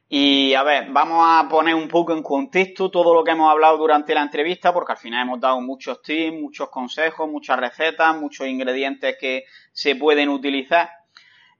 [0.07, 3.77] Y a ver, vamos a poner un poco en contexto todo lo que hemos hablado
[3.77, 8.47] durante la entrevista, porque al final hemos dado muchos tips, muchos consejos, muchas recetas, muchos
[8.47, 10.89] ingredientes que se pueden utilizar.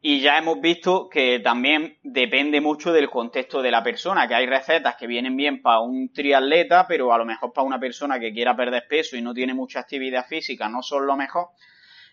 [0.08, 4.46] Y ya hemos visto que también depende mucho del contexto de la persona, que hay
[4.46, 8.32] recetas que vienen bien para un triatleta, pero a lo mejor para una persona que
[8.32, 11.48] quiera perder peso y no tiene mucha actividad física no son lo mejor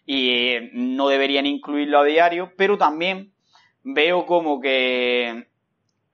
[0.06, 3.34] y no deberían incluirlo a diario, pero también
[3.82, 5.48] veo como que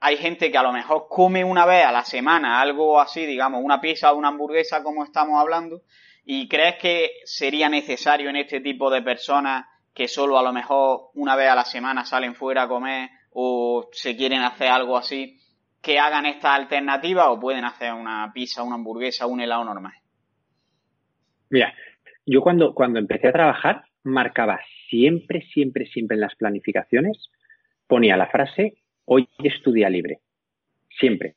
[0.01, 3.63] hay gente que a lo mejor come una vez a la semana algo así, digamos,
[3.63, 5.83] una pizza o una hamburguesa como estamos hablando,
[6.25, 9.65] y crees que sería necesario en este tipo de personas
[9.99, 13.89] que solo a lo mejor una vez a la semana salen fuera a comer o
[13.91, 15.41] se quieren hacer algo así,
[15.83, 19.95] que hagan esta alternativa o pueden hacer una pizza, una hamburguesa, un helado normal?
[21.51, 21.75] Mira,
[22.25, 27.33] yo cuando, cuando empecé a trabajar marcaba siempre, siempre, siempre en las planificaciones,
[27.89, 30.21] ponía la frase, hoy es tu día libre.
[30.97, 31.35] Siempre,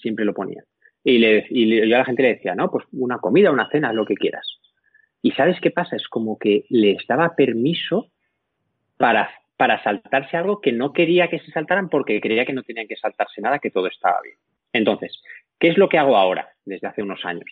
[0.00, 0.62] siempre lo ponía.
[1.02, 3.92] Y, le, y yo a la gente le decía, no, pues una comida, una cena,
[3.92, 4.46] lo que quieras.
[5.26, 5.96] Y ¿sabes qué pasa?
[5.96, 8.12] Es como que les daba permiso
[8.96, 12.86] para, para saltarse algo que no quería que se saltaran porque creía que no tenían
[12.86, 14.36] que saltarse nada, que todo estaba bien.
[14.72, 15.20] Entonces,
[15.58, 17.50] ¿qué es lo que hago ahora, desde hace unos años?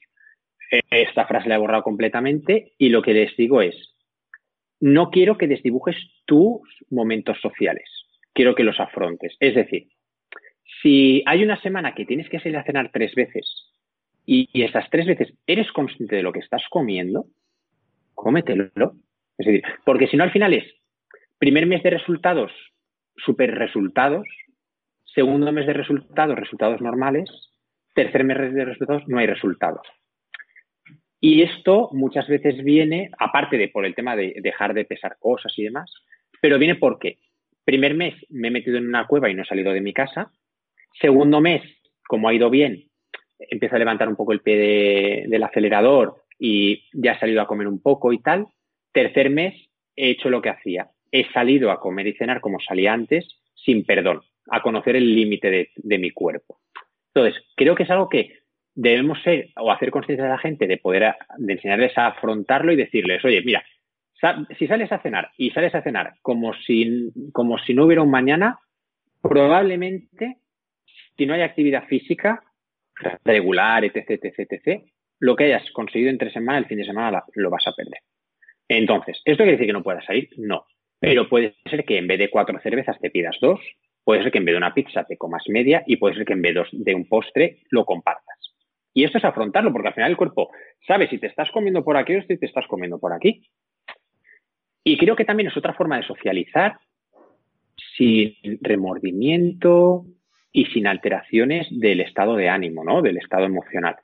[0.71, 3.75] Eh, esta frase la he borrado completamente y lo que les digo es,
[4.79, 6.61] no quiero que desdibujes tus
[6.91, 7.91] momentos sociales,
[8.35, 9.37] quiero que los afrontes.
[9.41, 9.89] Es decir,
[10.81, 13.73] si hay una semana que tienes que salir a cenar tres veces
[14.25, 17.27] y, y esas tres veces eres consciente de lo que estás comiendo,
[18.14, 18.70] cómetelo.
[19.38, 20.64] Es decir, porque si no al final es
[21.38, 22.53] primer mes de resultados,
[23.16, 24.27] super resultados,
[25.05, 27.31] segundo mes de resultados, resultados normales,
[27.94, 29.87] tercer mes de resultados, no hay resultados.
[31.20, 35.53] Y esto muchas veces viene, aparte de por el tema de dejar de pesar cosas
[35.57, 35.90] y demás,
[36.40, 37.18] pero viene porque
[37.64, 40.31] primer mes me he metido en una cueva y no he salido de mi casa,
[41.00, 41.62] segundo mes,
[42.07, 42.90] como ha ido bien,
[43.38, 47.68] empiezo a levantar un poco el pie del acelerador y ya he salido a comer
[47.68, 48.47] un poco y tal.
[48.92, 49.55] Tercer mes,
[49.97, 50.88] he hecho lo que hacía.
[51.11, 55.70] He salido a comer y cenar como salía antes, sin perdón, a conocer el límite
[55.75, 56.61] de, mi cuerpo.
[57.14, 58.38] Entonces, creo que es algo que
[58.75, 62.77] debemos ser o hacer conciencia de la gente de poder de enseñarles a afrontarlo y
[62.77, 63.64] decirles, oye, mira,
[64.59, 68.11] si sales a cenar y sales a cenar como si, como si no hubiera un
[68.11, 68.59] mañana,
[69.23, 70.38] probablemente,
[71.16, 72.42] si no hay actividad física
[73.25, 74.83] regular, etc., etc., etc.,
[75.20, 78.00] lo que hayas conseguido entre semana, el fin de semana lo vas a perder.
[78.68, 80.29] Entonces, ¿esto quiere decir que no puedas salir?
[80.37, 80.66] No.
[81.00, 83.61] Pero puede ser que en vez de cuatro cervezas te pidas dos,
[84.05, 86.33] puede ser que en vez de una pizza te comas media y puede ser que
[86.33, 88.55] en vez de un postre lo compartas.
[88.94, 90.50] Y esto es afrontarlo, porque al final el cuerpo
[90.87, 93.42] sabe si te estás comiendo por aquí o si te estás comiendo por aquí.
[94.85, 96.79] Y creo que también es otra forma de socializar
[97.96, 100.05] sin remordimiento
[100.53, 103.03] y sin alteraciones del estado de ánimo, ¿no?
[103.03, 103.96] Del estado emocional.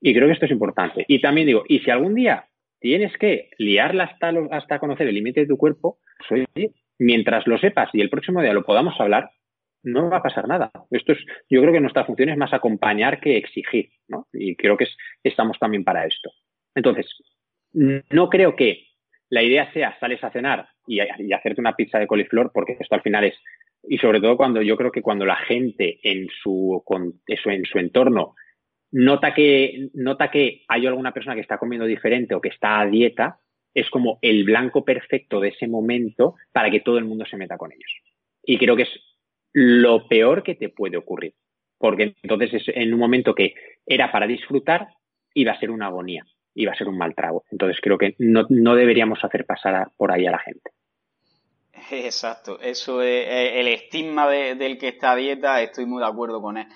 [0.00, 1.04] Y creo que esto es importante.
[1.08, 2.46] Y también digo, y si algún día
[2.80, 6.46] tienes que liarla hasta, hasta conocer el límite de tu cuerpo, pues,
[6.98, 9.30] mientras lo sepas y el próximo día lo podamos hablar,
[9.82, 10.70] no va a pasar nada.
[10.90, 14.26] Esto es, yo creo que nuestra función es más acompañar que exigir, ¿no?
[14.32, 14.86] Y creo que
[15.22, 16.30] estamos también para esto.
[16.74, 17.06] Entonces,
[17.72, 18.86] no creo que
[19.30, 22.94] la idea sea sales a cenar y, y, hacerte una pizza de coliflor, porque esto
[22.94, 23.34] al final es,
[23.82, 27.78] y sobre todo cuando yo creo que cuando la gente en su, con, en su
[27.78, 28.34] entorno
[28.90, 32.86] nota que, nota que hay alguna persona que está comiendo diferente o que está a
[32.86, 33.38] dieta,
[33.74, 37.56] es como el blanco perfecto de ese momento para que todo el mundo se meta
[37.56, 37.90] con ellos.
[38.42, 39.00] Y creo que es
[39.52, 41.34] lo peor que te puede ocurrir.
[41.78, 43.54] Porque entonces es en un momento que
[43.86, 44.88] era para disfrutar,
[45.34, 47.44] iba a ser una agonía, iba a ser un mal trago.
[47.50, 50.70] Entonces creo que no, deberíamos hacer pasar por ahí a la gente.
[51.90, 56.58] Exacto, eso es el estigma del que está a dieta, estoy muy de acuerdo con
[56.58, 56.66] él.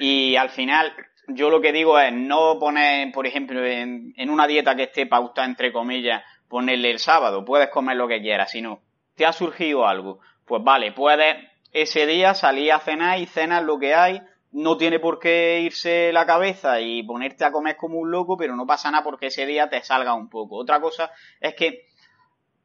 [0.00, 0.92] Y al final,
[1.28, 5.46] yo lo que digo es no poner, por ejemplo, en, una dieta que esté pautada,
[5.46, 8.80] entre comillas, ponerle el sábado, puedes comer lo que quieras, sino
[9.14, 11.36] te ha surgido algo, pues vale, puedes
[11.72, 16.10] ese día salir a cenar y cenar lo que hay, no tiene por qué irse
[16.12, 19.44] la cabeza y ponerte a comer como un loco, pero no pasa nada porque ese
[19.44, 20.56] día te salga un poco.
[20.56, 21.88] Otra cosa es que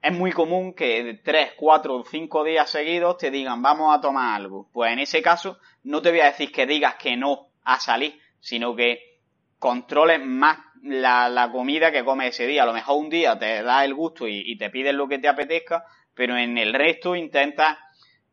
[0.02, 4.36] es muy común que tres, cuatro o cinco días seguidos te digan vamos a tomar
[4.36, 4.70] algo.
[4.72, 8.20] Pues en ese caso no te voy a decir que digas que no a salir,
[8.44, 9.22] sino que
[9.58, 12.64] controles más la, comida que comes ese día.
[12.64, 15.20] A lo mejor un día te da el gusto y, y te pides lo que
[15.20, 17.78] te apetezca, pero en el resto intentas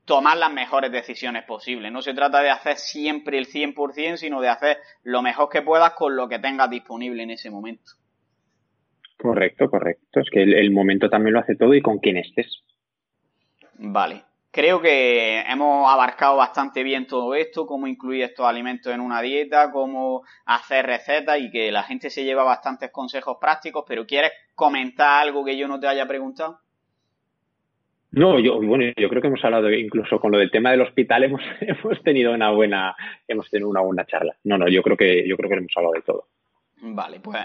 [0.04, 1.92] tomar las mejores decisiones posibles.
[1.92, 5.92] No se trata de hacer siempre el 100%, sino de hacer lo mejor que puedas
[5.92, 7.92] con lo que tengas disponible en ese momento.
[9.16, 10.18] Correcto, correcto.
[10.18, 12.64] Es que el, momento también lo hace todo y con quien estés.
[13.78, 14.24] Vale.
[14.52, 19.70] Creo que hemos abarcado bastante bien todo esto, cómo incluir estos alimentos en una dieta,
[19.70, 25.22] cómo hacer recetas y que la gente se lleva bastantes consejos prácticos, pero ¿quieres comentar
[25.22, 26.58] algo que yo no te haya preguntado?
[28.12, 31.24] No, yo, bueno, yo creo que hemos hablado incluso con lo del tema del hospital
[31.24, 32.96] hemos, hemos tenido una buena,
[33.28, 34.34] hemos tenido una buena charla.
[34.44, 36.26] No, no, yo creo que, yo creo que hemos hablado de todo.
[36.82, 37.38] Vale, pues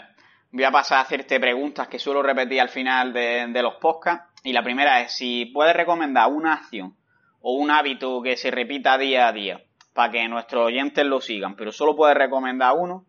[0.52, 4.35] voy a pasar a hacerte preguntas que suelo repetir al final de, los podcasts.
[4.46, 6.96] Y la primera es si puedes recomendar una acción
[7.42, 11.56] o un hábito que se repita día a día para que nuestros oyentes lo sigan,
[11.56, 13.08] pero solo puedes recomendar uno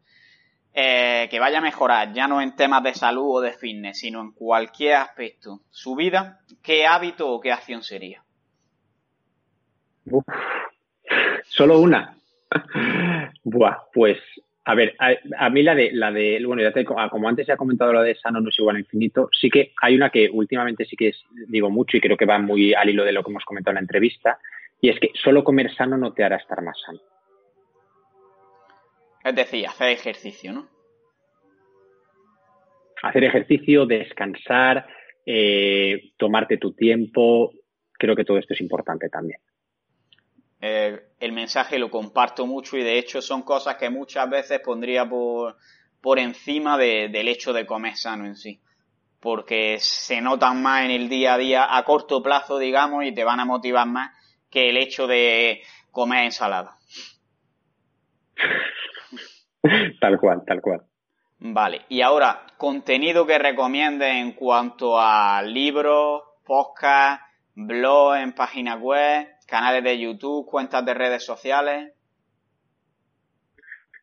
[0.72, 4.22] eh, que vaya a mejorar, ya no en temas de salud o de fitness, sino
[4.22, 8.22] en cualquier aspecto, su vida, ¿qué hábito o qué acción sería?
[11.44, 12.16] Solo una.
[13.44, 14.18] Buah, pues
[14.68, 17.56] a ver, a, mí la de, la de, bueno, ya te, como antes ya he
[17.56, 20.84] comentado lo de sano no es igual a infinito, sí que hay una que últimamente
[20.84, 21.12] sí que
[21.46, 23.76] digo mucho y creo que va muy al hilo de lo que hemos comentado en
[23.76, 24.40] la entrevista,
[24.80, 26.98] y es que solo comer sano no te hará estar más sano.
[29.22, 30.68] Es decir, hacer ejercicio, ¿no?
[33.04, 34.84] Hacer ejercicio, descansar,
[35.24, 37.52] eh, tomarte tu tiempo,
[37.92, 39.38] creo que todo esto es importante también.
[40.60, 45.08] Eh, el mensaje lo comparto mucho y de hecho son cosas que muchas veces pondría
[45.08, 45.56] por,
[46.00, 48.60] por encima del hecho de comer sano en sí.
[49.20, 53.24] Porque se notan más en el día a día a corto plazo, digamos, y te
[53.24, 54.10] van a motivar más
[54.50, 56.76] que el hecho de comer ensalada.
[60.00, 60.82] Tal cual, tal cual.
[61.38, 67.20] Vale, y ahora, contenido que recomiende en cuanto a libros, podcast,
[67.54, 71.92] blog en página web, canales de YouTube, cuentas de redes sociales.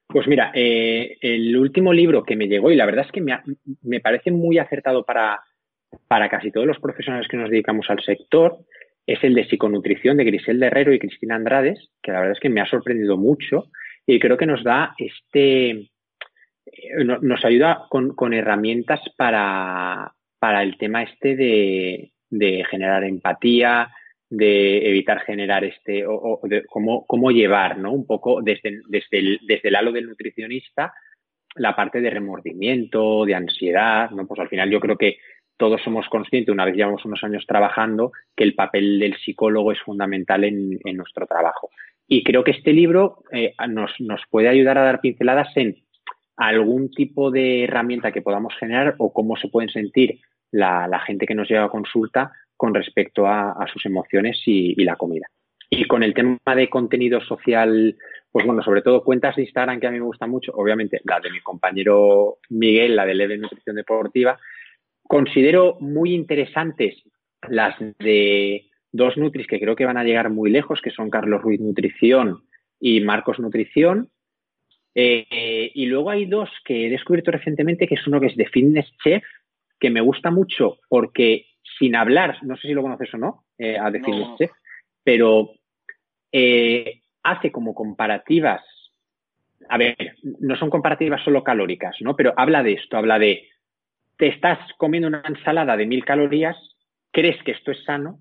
[0.08, 3.99] Pues mira, eh, el último libro que me llegó, y la verdad es que me,
[3.99, 5.41] parece muy acertado para,
[6.08, 8.60] para casi todos los profesionales que nos dedicamos al sector,
[9.06, 12.49] es el de psiconutrición de Griselda Herrero y Cristina Andrades, que la verdad es que
[12.49, 13.65] me ha sorprendido mucho
[14.06, 20.77] y creo que nos da este, eh, nos ayuda con, con herramientas para, para, el
[20.77, 23.91] tema este de, de generar empatía,
[24.36, 27.91] de evitar generar este, o, de cómo, cómo, llevar, ¿no?
[27.91, 30.93] Un poco desde, desde, el, desde el halo del nutricionista
[31.56, 34.26] la parte de remordimiento, de ansiedad, ¿no?
[34.26, 35.17] Pues al final yo creo que
[35.56, 39.80] todos somos conscientes, una vez llevamos unos años trabajando, que el papel del psicólogo es
[39.82, 41.69] fundamental en, en nuestro trabajo.
[42.08, 45.76] Y creo que este libro eh, nos, nos puede ayudar a dar pinceladas en
[46.38, 51.28] algún tipo de herramienta que podamos generar o cómo se pueden sentir la, la gente
[51.28, 52.32] que nos llega a consulta
[52.63, 55.28] con respecto a, sus emociones y, la comida.
[55.69, 57.97] Y con el tema de contenido social,
[58.32, 61.19] pues bueno, sobre todo cuentas de Instagram que a mí me gustan mucho, obviamente la
[61.19, 64.39] de mi compañero Miguel, la de Leve Nutrición Deportiva,
[65.04, 67.04] considero muy interesantes
[67.49, 71.41] las de dos Nutris que creo que van a llegar muy lejos, que son Carlos
[71.41, 72.43] Ruiz Nutrición
[72.80, 74.10] y Marcos Nutrición.
[74.95, 78.47] Eh, y luego hay dos que he descubierto recientemente, que es uno que es de
[78.47, 79.26] Fitness Chef,
[79.82, 81.47] que me gusta mucho porque
[81.78, 84.14] sin hablar, no sé si lo conoces o no, eh, a decir
[85.04, 85.52] pero
[86.32, 88.62] eh, hace como comparativas,
[89.70, 89.96] a ver,
[90.40, 92.16] no son comparativas solo calóricas, ¿no?
[92.16, 93.50] Pero habla de esto, habla de,
[94.18, 96.58] te estás comiendo una ensalada de mil calorías,
[97.12, 98.20] crees que esto es sano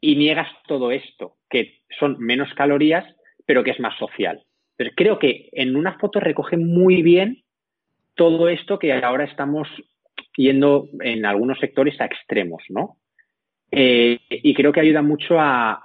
[0.00, 3.04] y niegas todo esto, que son menos calorías,
[3.46, 4.42] pero que es más social.
[4.76, 7.44] Pero creo que en una foto recoge muy bien
[8.14, 9.68] todo esto que ahora estamos
[10.36, 12.98] yendo en algunos sectores a extremos, ¿no?
[13.70, 15.80] Eh, y creo que ayuda mucho a,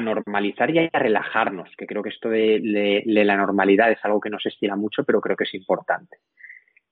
[0.00, 4.44] normalizar y a relajarnos, que creo que esto de, la normalidad es algo que nos
[4.46, 6.18] estira mucho, pero creo que es importante.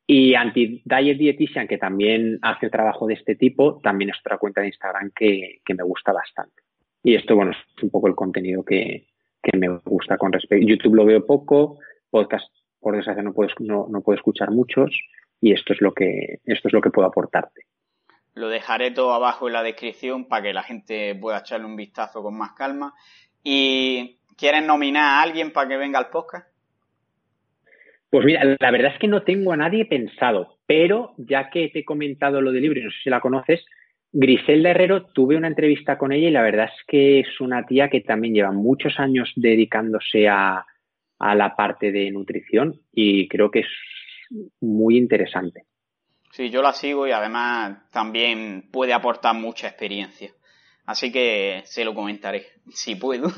[0.07, 4.69] Y Anti-Diet Dietitian, que también hace trabajo de este tipo, también es otra cuenta de
[4.69, 6.63] Instagram que, me gusta bastante.
[7.03, 9.07] Y esto, bueno, es un poco el contenido que,
[9.55, 10.67] me gusta con respecto.
[10.67, 11.79] YouTube lo veo poco,
[12.11, 14.91] podcast, por desgracia, no puedo, no, no puedo escuchar muchos,
[15.43, 17.67] y esto es lo que, esto es lo que puedo aportarte.
[18.35, 22.23] Lo dejaré todo abajo en la descripción para que la gente pueda echarle un vistazo
[22.23, 22.95] con más calma.
[23.43, 26.49] ¿Y quieres nominar a alguien para que venga al podcast?
[28.09, 31.81] Pues mira, la verdad es que no tengo a nadie pensado, pero ya que te
[31.81, 33.65] he comentado lo del libro y no sé si la conoces,
[34.13, 37.89] Griselda Herrero, tuve una entrevista con ella y la verdad es que es una tía
[37.89, 40.65] que también lleva muchos años dedicándose a,
[41.19, 43.69] a la parte de nutrición y creo que es
[44.61, 45.67] muy interesante.
[46.33, 50.33] Sí, yo la sigo y además también puede aportar mucha experiencia.
[50.87, 53.31] Así que se lo comentaré, si puedo.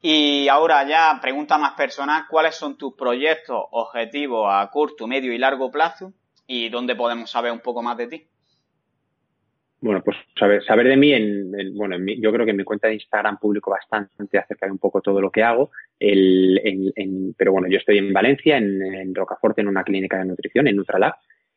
[0.00, 5.38] Y ahora ya, pregunta más personal, ¿cuáles son tus proyectos, objetivos a corto, medio y
[5.38, 6.12] largo plazo?
[6.46, 8.26] ¿Y dónde podemos saber un poco más de ti?
[9.82, 12.94] Bueno, pues saber, saber de mí, en, bueno, yo creo que en mi cuenta de
[12.94, 15.72] Instagram publico bastante acerca de un poco todo lo que hago.
[15.98, 20.76] El, pero bueno, yo estoy en Valencia, en, Rocaforte, en una clínica de nutrición, en
[20.76, 21.14] Nutralab.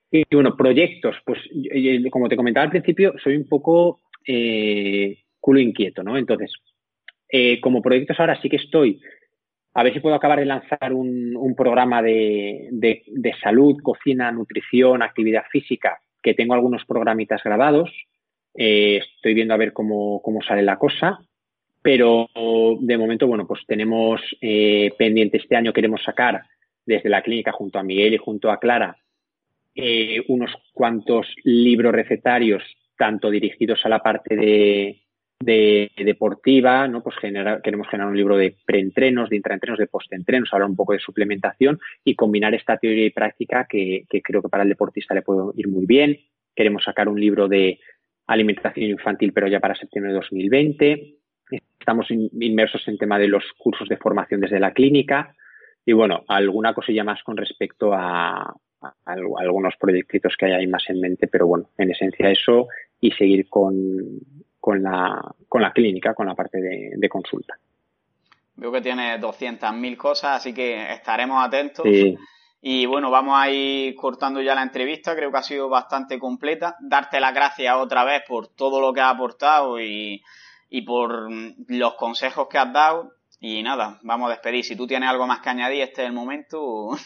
[0.09, 1.39] Y, bueno, proyectos, pues
[2.09, 6.17] como te comentaba al principio, soy un poco eh, culo inquieto, ¿no?
[6.17, 6.51] Entonces,
[7.30, 8.99] eh, como proyectos ahora sí que estoy,
[9.76, 13.03] a ver si puedo acabar de lanzar un, programa de,
[13.43, 17.91] salud, cocina, nutrición, actividad física, que tengo algunos programitas grabados.
[18.58, 21.20] Eh, estoy viendo a ver cómo, sale la cosa.
[21.82, 22.28] Pero
[22.80, 26.41] de momento, bueno, pues tenemos eh, pendiente este año, queremos sacar
[26.84, 28.97] desde la clínica junto a Miguel y junto a Clara
[30.30, 32.64] unos cuantos libros recetarios,
[32.97, 35.06] tanto dirigidos a la parte de,
[35.39, 37.03] de deportiva, ¿no?
[37.03, 40.99] Pues queremos generar un libro de preentrenos, de intraentrenos, de postentrenos, hablar un poco de
[40.99, 45.51] suplementación y combinar esta teoría y práctica que, creo que para el deportista le puede
[45.56, 46.18] ir muy bien.
[46.56, 47.80] Queremos sacar un libro de
[48.28, 51.15] alimentación infantil, pero ya para septiembre de 2020.
[51.80, 55.36] Estamos inmersos en tema de los cursos de formación desde la clínica
[55.86, 58.53] y bueno, alguna cosilla más con respecto a,
[59.05, 62.67] algunos proyectitos que hay ahí más en mente, pero bueno, en esencia eso
[62.99, 64.19] y seguir con,
[64.59, 67.55] con la, con la clínica, con la parte de, consulta.
[68.55, 71.86] Veo que tiene 200.000 cosas, así que estaremos atentos.
[72.62, 76.76] Y bueno, vamos a ir cortando ya la entrevista, creo que ha sido bastante completa.
[76.80, 80.24] Darte las gracias otra vez por todo lo que has aportado y,
[80.70, 81.30] y por
[81.68, 83.12] los consejos que has dado.
[83.39, 84.64] Y nada, vamos a despedir.
[84.64, 86.89] Si tú tienes algo más que añadir, este es el momento.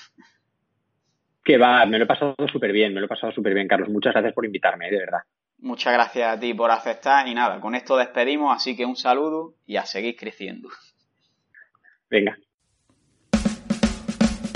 [1.42, 3.90] Que va, me lo he pasado súper bien, me lo he pasado súper bien, Carlos.
[3.90, 5.20] Muchas gracias por invitarme, de verdad.
[5.58, 9.56] Muchas gracias a ti por aceptar y nada, con esto despedimos, así que un saludo
[9.66, 10.70] y a seguir creciendo.
[12.10, 12.38] Venga.